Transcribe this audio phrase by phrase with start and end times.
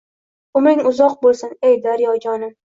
[0.61, 2.59] Umring uzoq bo‘lsin, ey daryojonim